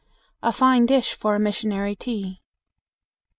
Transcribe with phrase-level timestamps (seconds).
[0.41, 2.41] (A fine dish for a missionary tea.)